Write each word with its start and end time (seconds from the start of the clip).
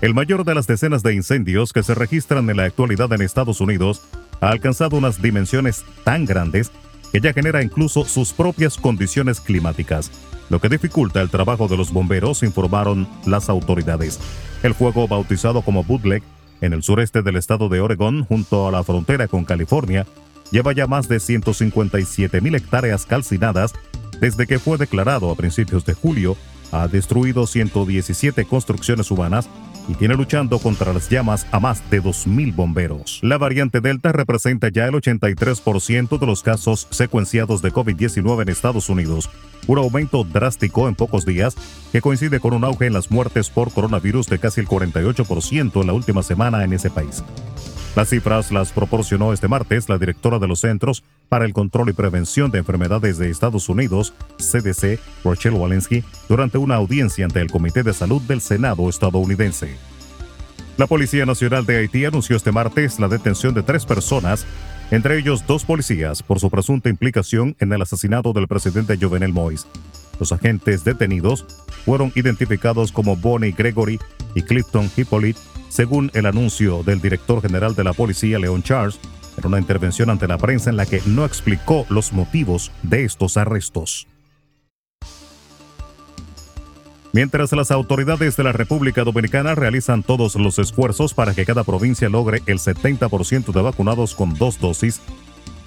El 0.00 0.14
mayor 0.14 0.44
de 0.44 0.54
las 0.54 0.68
decenas 0.68 1.02
de 1.02 1.14
incendios 1.14 1.72
que 1.72 1.82
se 1.82 1.96
registran 1.96 2.48
en 2.48 2.58
la 2.58 2.64
actualidad 2.64 3.12
en 3.12 3.22
Estados 3.22 3.60
Unidos 3.60 4.02
ha 4.40 4.50
alcanzado 4.50 4.96
unas 4.96 5.20
dimensiones 5.20 5.84
tan 6.04 6.26
grandes 6.26 6.70
que 7.12 7.20
ya 7.20 7.32
genera 7.32 7.62
incluso 7.62 8.04
sus 8.04 8.32
propias 8.32 8.76
condiciones 8.76 9.40
climáticas, 9.40 10.10
lo 10.48 10.60
que 10.60 10.68
dificulta 10.68 11.20
el 11.20 11.30
trabajo 11.30 11.68
de 11.68 11.76
los 11.76 11.92
bomberos, 11.92 12.42
informaron 12.42 13.08
las 13.26 13.48
autoridades. 13.48 14.20
El 14.62 14.74
fuego, 14.74 15.08
bautizado 15.08 15.62
como 15.62 15.84
Bootleg, 15.84 16.22
en 16.60 16.72
el 16.72 16.82
sureste 16.82 17.22
del 17.22 17.36
estado 17.36 17.68
de 17.68 17.80
Oregón, 17.80 18.24
junto 18.24 18.68
a 18.68 18.70
la 18.70 18.84
frontera 18.84 19.28
con 19.28 19.44
California, 19.44 20.06
lleva 20.50 20.72
ya 20.72 20.86
más 20.86 21.08
de 21.08 21.20
157 21.20 22.40
mil 22.40 22.54
hectáreas 22.54 23.04
calcinadas 23.04 23.74
desde 24.20 24.46
que 24.46 24.58
fue 24.58 24.78
declarado 24.78 25.30
a 25.30 25.36
principios 25.36 25.84
de 25.84 25.94
julio. 25.94 26.36
Ha 26.72 26.88
destruido 26.88 27.46
117 27.46 28.44
construcciones 28.44 29.10
humanas 29.10 29.48
y 29.88 29.94
tiene 29.94 30.14
luchando 30.14 30.58
contra 30.58 30.92
las 30.92 31.08
llamas 31.08 31.46
a 31.52 31.60
más 31.60 31.88
de 31.90 32.02
2.000 32.02 32.54
bomberos. 32.54 33.20
La 33.22 33.38
variante 33.38 33.80
Delta 33.80 34.12
representa 34.12 34.68
ya 34.68 34.86
el 34.86 34.94
83% 34.94 36.18
de 36.18 36.26
los 36.26 36.42
casos 36.42 36.88
secuenciados 36.90 37.62
de 37.62 37.72
COVID-19 37.72 38.42
en 38.42 38.48
Estados 38.48 38.88
Unidos, 38.88 39.30
un 39.66 39.78
aumento 39.78 40.24
drástico 40.24 40.88
en 40.88 40.94
pocos 40.94 41.24
días 41.24 41.56
que 41.92 42.00
coincide 42.00 42.40
con 42.40 42.54
un 42.54 42.64
auge 42.64 42.86
en 42.86 42.92
las 42.92 43.10
muertes 43.10 43.50
por 43.50 43.72
coronavirus 43.72 44.28
de 44.28 44.38
casi 44.38 44.60
el 44.60 44.68
48% 44.68 45.80
en 45.80 45.86
la 45.86 45.92
última 45.92 46.22
semana 46.22 46.64
en 46.64 46.72
ese 46.72 46.90
país. 46.90 47.22
Las 47.96 48.10
cifras 48.10 48.52
las 48.52 48.72
proporcionó 48.72 49.32
este 49.32 49.48
martes 49.48 49.88
la 49.88 49.96
directora 49.96 50.38
de 50.38 50.46
los 50.46 50.60
Centros 50.60 51.02
para 51.30 51.46
el 51.46 51.54
Control 51.54 51.88
y 51.88 51.94
Prevención 51.94 52.50
de 52.50 52.58
Enfermedades 52.58 53.16
de 53.16 53.30
Estados 53.30 53.70
Unidos, 53.70 54.12
CDC, 54.36 55.00
Rochelle 55.24 55.56
Walensky, 55.56 56.04
durante 56.28 56.58
una 56.58 56.74
audiencia 56.74 57.24
ante 57.24 57.40
el 57.40 57.50
Comité 57.50 57.82
de 57.82 57.94
Salud 57.94 58.20
del 58.20 58.42
Senado 58.42 58.86
estadounidense. 58.90 59.78
La 60.76 60.86
Policía 60.86 61.24
Nacional 61.24 61.64
de 61.64 61.78
Haití 61.78 62.04
anunció 62.04 62.36
este 62.36 62.52
martes 62.52 63.00
la 63.00 63.08
detención 63.08 63.54
de 63.54 63.62
tres 63.62 63.86
personas, 63.86 64.44
entre 64.90 65.18
ellos 65.18 65.46
dos 65.46 65.64
policías, 65.64 66.22
por 66.22 66.38
su 66.38 66.50
presunta 66.50 66.90
implicación 66.90 67.56
en 67.60 67.72
el 67.72 67.80
asesinato 67.80 68.34
del 68.34 68.46
presidente 68.46 68.98
Jovenel 69.00 69.32
Moïse. 69.32 69.64
Los 70.20 70.32
agentes 70.32 70.84
detenidos 70.84 71.46
fueron 71.86 72.12
identificados 72.14 72.92
como 72.92 73.16
Bonnie 73.16 73.54
Gregory 73.56 73.98
y 74.34 74.42
Clifton 74.42 74.90
Hippolyte 74.94 75.40
según 75.76 76.10
el 76.14 76.24
anuncio 76.24 76.82
del 76.82 77.02
director 77.02 77.42
general 77.42 77.74
de 77.74 77.84
la 77.84 77.92
policía, 77.92 78.38
Leon 78.38 78.62
Charles, 78.62 78.98
en 79.36 79.46
una 79.46 79.58
intervención 79.58 80.08
ante 80.08 80.26
la 80.26 80.38
prensa 80.38 80.70
en 80.70 80.78
la 80.78 80.86
que 80.86 81.02
no 81.04 81.26
explicó 81.26 81.84
los 81.90 82.14
motivos 82.14 82.72
de 82.82 83.04
estos 83.04 83.36
arrestos. 83.36 84.08
Mientras 87.12 87.52
las 87.52 87.70
autoridades 87.70 88.38
de 88.38 88.44
la 88.44 88.52
República 88.52 89.04
Dominicana 89.04 89.54
realizan 89.54 90.02
todos 90.02 90.36
los 90.36 90.58
esfuerzos 90.58 91.12
para 91.12 91.34
que 91.34 91.44
cada 91.44 91.62
provincia 91.62 92.08
logre 92.08 92.40
el 92.46 92.58
70% 92.58 93.52
de 93.52 93.60
vacunados 93.60 94.14
con 94.14 94.32
dos 94.32 94.58
dosis, 94.58 95.02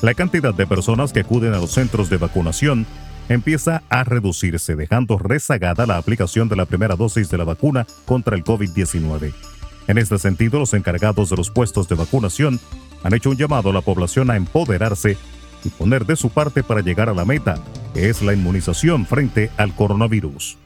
la 0.00 0.14
cantidad 0.14 0.54
de 0.54 0.66
personas 0.66 1.12
que 1.12 1.20
acuden 1.20 1.52
a 1.52 1.58
los 1.58 1.72
centros 1.72 2.08
de 2.08 2.16
vacunación 2.16 2.86
empieza 3.28 3.82
a 3.90 4.04
reducirse, 4.04 4.74
dejando 4.74 5.18
rezagada 5.18 5.84
la 5.84 5.98
aplicación 5.98 6.48
de 6.48 6.56
la 6.56 6.64
primera 6.64 6.96
dosis 6.96 7.28
de 7.28 7.36
la 7.36 7.44
vacuna 7.44 7.86
contra 8.06 8.36
el 8.36 8.42
COVID-19. 8.42 9.57
En 9.88 9.96
este 9.96 10.18
sentido, 10.18 10.58
los 10.58 10.74
encargados 10.74 11.30
de 11.30 11.36
los 11.36 11.50
puestos 11.50 11.88
de 11.88 11.94
vacunación 11.94 12.60
han 13.02 13.14
hecho 13.14 13.30
un 13.30 13.36
llamado 13.36 13.70
a 13.70 13.72
la 13.72 13.80
población 13.80 14.30
a 14.30 14.36
empoderarse 14.36 15.16
y 15.64 15.70
poner 15.70 16.04
de 16.04 16.14
su 16.14 16.28
parte 16.28 16.62
para 16.62 16.82
llegar 16.82 17.08
a 17.08 17.14
la 17.14 17.24
meta, 17.24 17.58
que 17.94 18.10
es 18.10 18.20
la 18.20 18.34
inmunización 18.34 19.06
frente 19.06 19.50
al 19.56 19.74
coronavirus. 19.74 20.58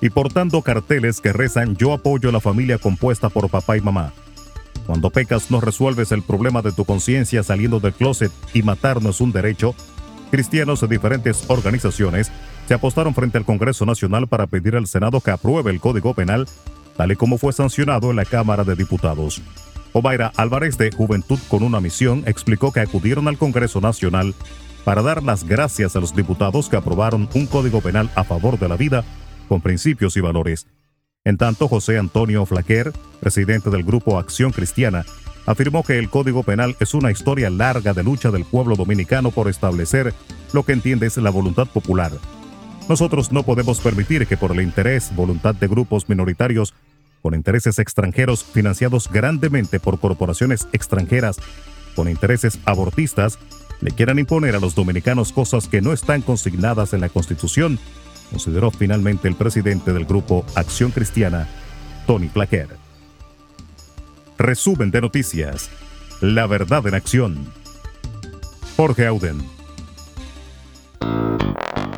Y 0.00 0.08
portando 0.08 0.62
carteles 0.62 1.20
que 1.20 1.34
rezan 1.34 1.76
Yo 1.76 1.92
apoyo 1.92 2.30
a 2.30 2.32
la 2.32 2.40
familia 2.40 2.78
compuesta 2.78 3.28
por 3.28 3.50
papá 3.50 3.76
y 3.76 3.82
mamá. 3.82 4.14
Cuando 4.86 5.10
pecas 5.10 5.50
no 5.50 5.60
resuelves 5.60 6.12
el 6.12 6.22
problema 6.22 6.62
de 6.62 6.72
tu 6.72 6.86
conciencia 6.86 7.42
saliendo 7.42 7.78
del 7.78 7.92
closet 7.92 8.32
y 8.54 8.62
matar 8.62 9.02
no 9.02 9.10
es 9.10 9.20
un 9.20 9.32
derecho, 9.32 9.74
cristianos 10.30 10.80
de 10.80 10.88
diferentes 10.88 11.44
organizaciones 11.48 12.32
se 12.66 12.74
apostaron 12.74 13.14
frente 13.14 13.36
al 13.36 13.44
Congreso 13.44 13.84
Nacional 13.84 14.28
para 14.28 14.46
pedir 14.46 14.76
al 14.76 14.86
Senado 14.86 15.20
que 15.20 15.30
apruebe 15.30 15.70
el 15.70 15.80
Código 15.80 16.14
Penal 16.14 16.46
tal 17.00 17.12
y 17.12 17.16
como 17.16 17.38
fue 17.38 17.54
sancionado 17.54 18.10
en 18.10 18.16
la 18.16 18.26
Cámara 18.26 18.62
de 18.62 18.76
Diputados. 18.76 19.40
Obaira 19.94 20.32
Álvarez 20.36 20.76
de 20.76 20.90
Juventud 20.90 21.38
con 21.48 21.62
una 21.62 21.80
misión 21.80 22.24
explicó 22.26 22.72
que 22.72 22.80
acudieron 22.80 23.26
al 23.26 23.38
Congreso 23.38 23.80
Nacional 23.80 24.34
para 24.84 25.00
dar 25.00 25.22
las 25.22 25.44
gracias 25.44 25.96
a 25.96 26.00
los 26.00 26.14
diputados 26.14 26.68
que 26.68 26.76
aprobaron 26.76 27.26
un 27.32 27.46
código 27.46 27.80
penal 27.80 28.10
a 28.16 28.24
favor 28.24 28.58
de 28.58 28.68
la 28.68 28.76
vida 28.76 29.02
con 29.48 29.62
principios 29.62 30.14
y 30.18 30.20
valores. 30.20 30.66
En 31.24 31.38
tanto, 31.38 31.68
José 31.68 31.96
Antonio 31.96 32.44
Flaquer, 32.44 32.92
presidente 33.18 33.70
del 33.70 33.82
Grupo 33.82 34.18
Acción 34.18 34.52
Cristiana, 34.52 35.06
afirmó 35.46 35.82
que 35.82 35.98
el 35.98 36.10
Código 36.10 36.42
Penal 36.42 36.76
es 36.80 36.92
una 36.92 37.10
historia 37.10 37.48
larga 37.48 37.94
de 37.94 38.04
lucha 38.04 38.30
del 38.30 38.44
pueblo 38.44 38.76
dominicano 38.76 39.30
por 39.30 39.48
establecer 39.48 40.12
lo 40.52 40.64
que 40.64 40.72
entiende 40.72 41.06
es 41.06 41.16
la 41.16 41.30
voluntad 41.30 41.66
popular. 41.66 42.12
Nosotros 42.90 43.32
no 43.32 43.42
podemos 43.44 43.80
permitir 43.80 44.26
que 44.26 44.36
por 44.36 44.50
el 44.50 44.60
interés, 44.60 45.14
voluntad 45.16 45.54
de 45.54 45.68
grupos 45.68 46.08
minoritarios 46.08 46.74
con 47.22 47.34
intereses 47.34 47.78
extranjeros 47.78 48.44
financiados 48.44 49.10
grandemente 49.10 49.80
por 49.80 49.98
corporaciones 49.98 50.68
extranjeras 50.72 51.38
con 51.94 52.08
intereses 52.08 52.58
abortistas, 52.64 53.38
le 53.80 53.90
quieran 53.90 54.18
imponer 54.18 54.54
a 54.54 54.60
los 54.60 54.74
dominicanos 54.74 55.32
cosas 55.32 55.68
que 55.68 55.80
no 55.80 55.92
están 55.92 56.22
consignadas 56.22 56.92
en 56.92 57.00
la 57.00 57.08
Constitución, 57.08 57.78
consideró 58.30 58.70
finalmente 58.70 59.28
el 59.28 59.34
presidente 59.34 59.92
del 59.92 60.04
grupo 60.04 60.44
Acción 60.54 60.90
Cristiana, 60.90 61.48
Tony 62.06 62.28
Plaquer. 62.28 62.68
Resumen 64.38 64.90
de 64.90 65.00
noticias. 65.00 65.70
La 66.20 66.46
verdad 66.46 66.86
en 66.86 66.94
acción. 66.94 67.52
Jorge 68.76 69.06
Auden. 69.06 69.59